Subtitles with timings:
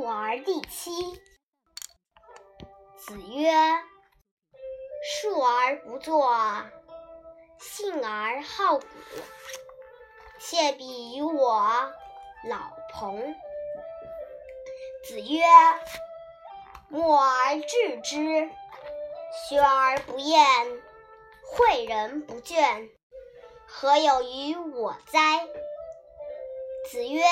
[0.00, 0.90] 述而第七。
[2.96, 3.52] 子曰
[5.04, 6.34] ：“述而不作，
[7.58, 8.86] 信而好古。
[10.38, 11.92] 窃比于我，
[12.48, 13.34] 老彭。”
[15.04, 15.42] 子曰
[16.88, 18.48] ：“默而知之，
[19.50, 20.40] 学而不厌，
[21.52, 22.88] 诲人不倦，
[23.66, 25.46] 何有于我哉？”
[26.90, 27.22] 子曰：“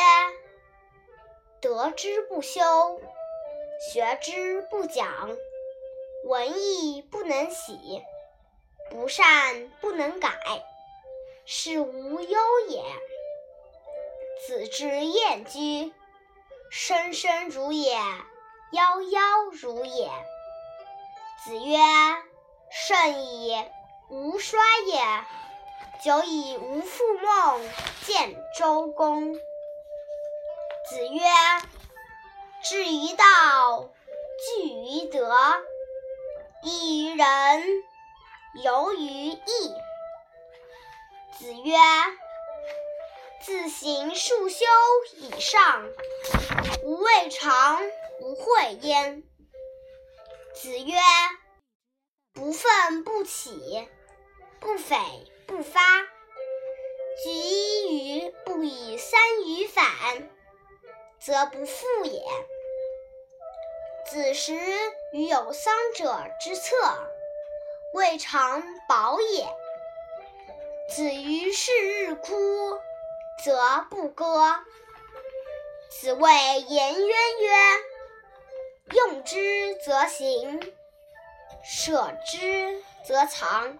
[1.78, 3.00] 得之不修，
[3.92, 5.06] 学之不讲，
[6.24, 8.02] 文艺不能喜，
[8.90, 10.32] 不善不能改，
[11.46, 12.82] 是无忧也。”
[14.44, 15.92] 子之厌居，
[16.68, 17.96] 生生如也，
[18.72, 20.10] 夭夭如也。
[21.44, 21.78] 子曰
[22.72, 23.56] ：“甚矣，
[24.10, 25.00] 吾衰也！
[26.02, 27.70] 久矣，吾复梦
[28.04, 29.38] 见周公。”
[30.88, 31.20] 子曰
[32.68, 33.94] ：“至于道，
[34.44, 35.34] 据于德，
[36.62, 37.82] 溢于仁，
[38.62, 39.38] 游于义。”
[41.38, 41.78] 子曰
[43.40, 44.66] ：“自行数修
[45.16, 45.88] 以上，
[46.82, 47.80] 吾未尝
[48.20, 49.22] 不讳焉。”
[50.52, 50.94] 子曰
[52.34, 53.88] ：“不愤不启，
[54.60, 55.00] 不悱
[55.46, 55.80] 不发，
[57.24, 59.86] 举一隅不以三隅反。”
[61.18, 62.22] 则不复也。
[64.10, 64.58] 子时
[65.12, 66.74] 与有丧者之侧，
[67.92, 69.46] 未尝饱也。
[70.88, 72.80] 子于是日哭，
[73.44, 74.64] 则不歌。
[75.90, 77.50] 子谓颜渊曰
[78.96, 80.72] ：“用之则行，
[81.62, 83.78] 舍之则藏。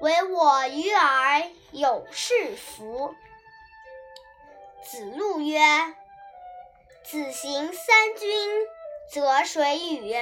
[0.00, 3.12] 唯我与尔有是夫。”
[4.86, 5.60] 子路曰。
[7.02, 8.66] 子行三军，
[9.10, 10.12] 则谁与？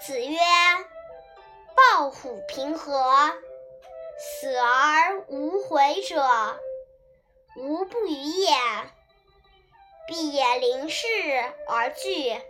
[0.00, 0.38] 子曰：
[1.74, 3.32] 抱虎平和，
[4.18, 6.60] 死而无悔者，
[7.56, 8.56] 无不与也。
[10.06, 11.06] 必也临事
[11.68, 12.40] 而惧，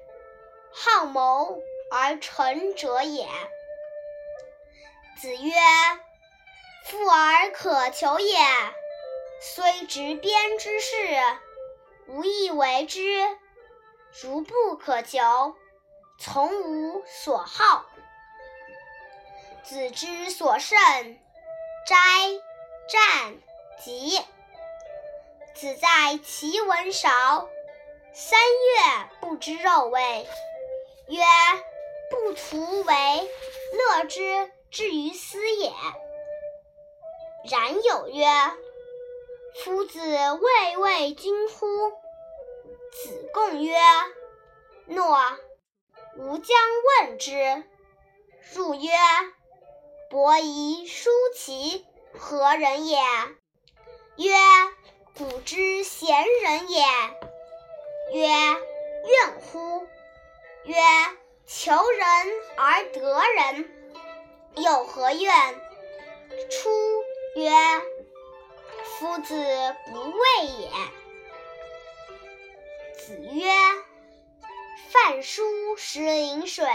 [0.71, 3.27] 好谋而成者也。
[5.21, 5.53] 子曰：
[6.85, 8.39] 富而可求也，
[9.41, 10.95] 虽执鞭之事。
[12.07, 13.27] 无以为之，
[14.23, 15.55] 如不可求，
[16.19, 17.87] 从无所好。
[19.63, 20.79] 子之所慎，
[21.87, 21.97] 斋、
[22.89, 23.37] 战、
[23.85, 24.19] 疾。
[25.55, 27.49] 子在其文少，
[28.15, 30.27] 三月不知肉味，
[31.09, 31.23] 曰
[32.11, 33.31] ：“不图为
[33.73, 35.73] 乐之至于斯也。”
[37.51, 38.27] 然有曰。
[39.65, 41.67] 夫子畏畏君乎？
[42.93, 43.77] 子贡曰
[44.87, 45.19] ：“诺。”
[46.17, 46.57] 吾将
[47.03, 47.65] 问之。
[48.55, 48.91] 入曰
[50.11, 52.99] ：“伯夷、叔齐何人也？”
[54.17, 54.35] 曰
[55.17, 56.85] ：“古之贤人也。”
[58.13, 58.27] 曰
[59.07, 59.87] ：“怨乎？”
[60.65, 60.77] 曰
[61.47, 62.09] ：“求人
[62.57, 63.71] 而得人，
[64.57, 65.33] 有何怨？”
[66.51, 66.71] 出
[67.37, 67.53] 曰。
[68.99, 69.35] 夫子
[69.93, 70.71] 不畏也。
[73.09, 73.51] 子曰
[74.93, 76.67] ：“饭疏食饮水，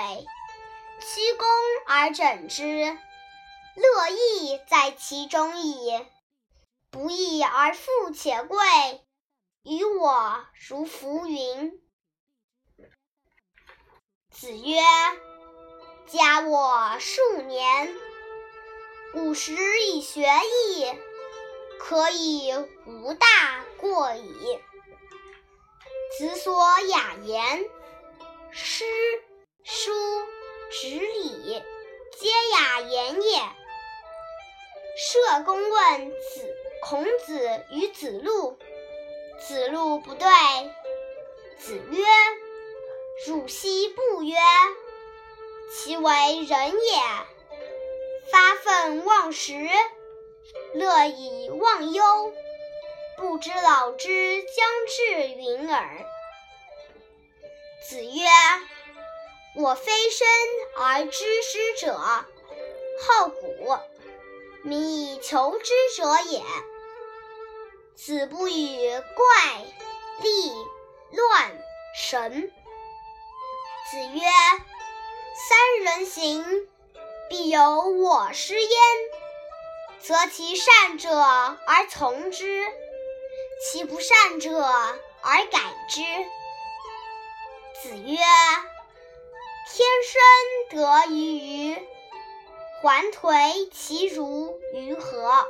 [0.99, 1.45] 曲肱
[1.85, 2.97] 而枕之，
[3.75, 6.03] 乐亦在其中矣。
[6.89, 8.57] 不义而富且贵，
[9.61, 11.79] 于我如浮云。”
[14.33, 14.81] 子曰
[16.09, 17.95] ：“加我数年，
[19.13, 20.91] 五十以学艺。”
[21.77, 22.51] 可以
[22.87, 24.59] 无大过矣。
[26.15, 26.53] 子所
[26.89, 27.65] 雅言，
[28.51, 28.85] 诗、
[29.63, 29.91] 书、
[30.69, 31.63] 执礼，
[32.11, 33.39] 皆雅言也。
[34.95, 38.59] 社公问子孔子与子路，
[39.39, 40.27] 子路不对。
[41.57, 42.05] 子曰
[43.25, 44.37] ：“汝昔不曰，
[45.71, 47.01] 其为人也，
[48.29, 49.67] 发愤忘食。”
[50.75, 52.33] 乐以忘忧，
[53.17, 56.05] 不知老之将至云耳。
[57.87, 58.23] 子曰
[59.55, 60.27] ：“我非生
[60.77, 63.77] 而知之者，好古，
[64.63, 66.41] 民以求之者也。
[67.95, 69.65] 子不与怪
[70.21, 70.51] 力
[71.11, 71.57] 乱
[71.95, 72.51] 神。”
[73.91, 74.21] 子曰
[75.49, 76.67] ：“三人行，
[77.29, 78.69] 必有我师焉。”
[79.99, 82.65] 择其善者而从之，
[83.61, 85.59] 其不善者而改
[85.89, 86.01] 之。
[87.81, 88.17] 子曰
[89.69, 90.17] ：“天生
[90.69, 91.87] 得鱼鱼
[92.81, 95.47] 还颓其如鱼何？”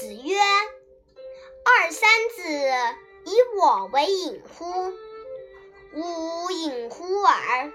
[0.00, 0.38] 子曰
[1.64, 2.42] ：“二三子
[3.24, 4.92] 以我为隐乎？
[5.94, 7.72] 吾隐乎耳。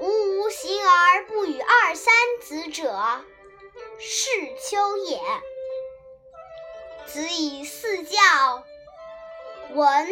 [0.00, 3.24] 吾无行而不与二三子者，
[4.00, 4.30] 是
[4.68, 5.20] 丘也。”
[7.06, 8.18] 子以四教：
[9.74, 10.08] 文、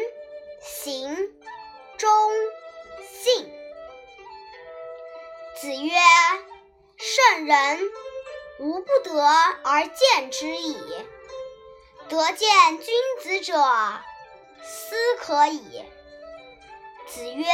[0.60, 1.32] 行、
[1.96, 2.10] 忠、
[3.10, 3.52] 信。
[5.56, 5.92] 子曰
[6.96, 7.80] ：“圣人
[8.58, 9.22] 无不得
[9.62, 10.76] 而见之矣。
[12.08, 12.48] 得见
[12.80, 13.54] 君子者，
[14.62, 15.84] 斯可矣。”
[17.06, 17.46] 子曰：“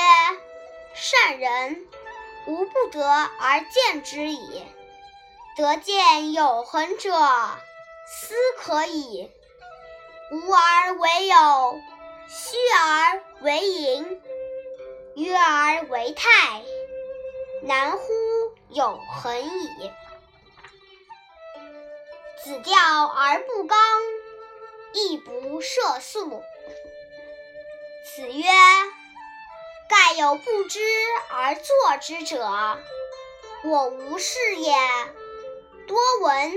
[0.94, 1.86] 善人
[2.46, 4.64] 无不得而见之矣。
[5.56, 7.10] 得见有恒者，
[8.06, 9.30] 斯可矣。”
[10.32, 11.80] 无而为有，
[12.26, 14.20] 虚而为盈，
[15.14, 16.64] 约而为泰，
[17.62, 18.12] 难乎
[18.70, 19.92] 有恒矣。
[22.42, 23.78] 子钓而不刚，
[24.94, 26.42] 亦不涉宿。
[28.16, 28.42] 子曰
[29.88, 30.80] ：“盖有不知
[31.30, 32.78] 而作之者，
[33.62, 34.74] 我无是也。
[35.86, 36.52] 多闻，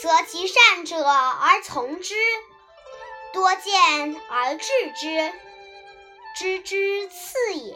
[0.00, 2.14] 则其善者而从之。”
[3.34, 4.66] 多见而治
[4.98, 5.32] 之，
[6.36, 7.74] 知之次也。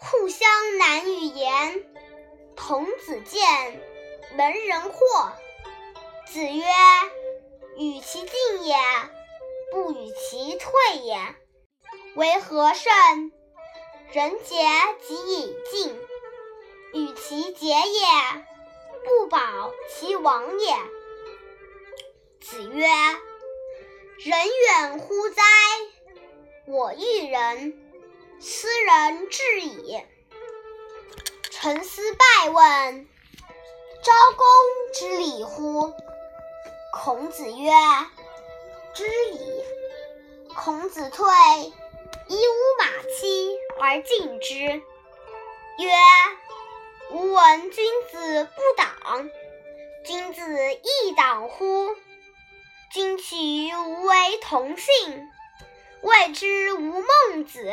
[0.00, 1.84] 互相难与言。
[2.56, 3.80] 童子见，
[4.36, 5.32] 门人惑。
[6.26, 6.64] 子曰
[7.78, 8.76] ：“与其进也，
[9.72, 11.16] 不与其退也。
[12.16, 12.92] 为何甚？
[14.12, 14.56] 人杰
[15.06, 16.00] 即以进，
[16.92, 18.46] 与其节也，
[19.04, 20.74] 不保其亡也。”
[22.40, 22.86] 子曰。
[24.16, 25.42] 人远乎哉？
[26.66, 27.78] 我欲人，
[28.40, 30.00] 斯人至矣。
[31.50, 33.08] 陈思败问：
[34.02, 34.46] 昭公
[34.94, 35.92] 知礼乎？
[37.02, 37.72] 孔子曰：
[38.94, 39.64] 知矣。
[40.54, 41.26] 孔子退，
[42.28, 42.86] 以吾马
[43.18, 45.92] 期而进之，曰：
[47.10, 49.30] 吾闻君子不党，
[50.04, 50.42] 君子
[50.74, 51.94] 亦党乎？
[52.92, 53.36] 君取
[53.76, 55.28] 吾为同姓，
[56.02, 57.72] 谓之吾孟子。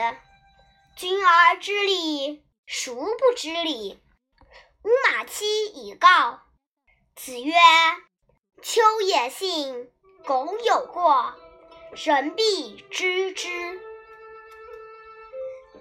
[0.95, 3.99] 君而知礼，孰不知礼？
[4.83, 6.41] 吾马期以告。
[7.15, 7.53] 子曰：
[8.61, 9.91] 秋也信，
[10.25, 11.33] 苟有过，
[11.95, 13.79] 人必知之。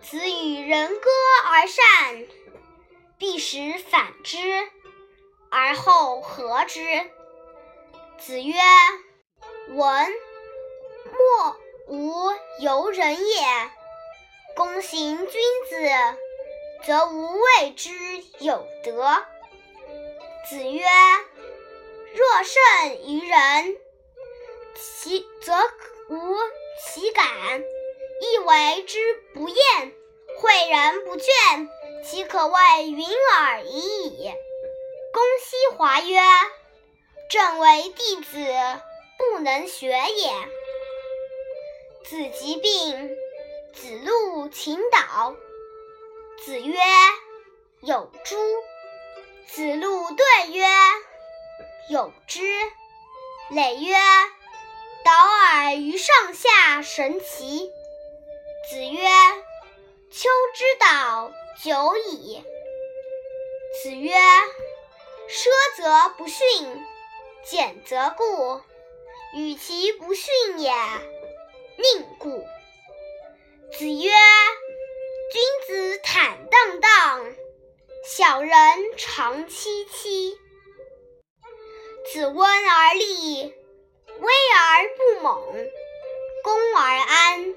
[0.02, 1.10] 子与人歌
[1.44, 2.26] 而善，
[3.20, 4.38] 必使反之，
[5.50, 6.80] 而后和之。
[8.18, 8.54] 子曰。
[9.68, 10.08] 闻
[11.12, 11.56] 莫
[11.86, 13.70] 无尤人也。
[14.56, 15.28] 公行君
[15.68, 15.76] 子，
[16.84, 17.90] 则无谓之
[18.40, 19.24] 有德。
[20.48, 20.82] 子曰：
[22.14, 23.76] 若胜于人，
[24.74, 25.54] 其则
[26.08, 26.36] 无
[26.84, 27.62] 其感，
[28.20, 28.98] 亦为之
[29.34, 29.92] 不厌。
[30.40, 31.68] 诲人不倦，
[32.04, 33.06] 其可谓云
[33.36, 34.32] 尔已矣。
[35.12, 36.20] 公西华曰：
[37.30, 38.80] 正为弟子。
[39.20, 40.32] 不能学也。
[42.04, 43.10] 子疾病，
[43.74, 45.34] 子路请导。
[46.42, 46.74] 子曰
[47.84, 48.36] ：“有诸？”
[49.46, 50.64] 子路对曰
[51.92, 52.40] ：“有之。”
[53.52, 53.94] 累曰
[55.04, 57.70] ：“导尔于上下神奇。”
[58.70, 59.06] 子曰
[60.10, 61.30] ：“秋之道，
[61.62, 62.42] 久矣。”
[63.82, 64.12] 子曰
[65.28, 66.84] ：“奢则不逊，
[67.44, 68.60] 俭则固。”
[69.32, 72.44] 与其不逊也，宁故。
[73.78, 74.10] 子曰
[75.30, 77.34] ：“君子坦荡荡，
[78.04, 78.52] 小人
[78.96, 80.36] 长戚戚。
[82.12, 85.70] 子温而立，威而不猛，
[86.42, 87.54] 恭而安。”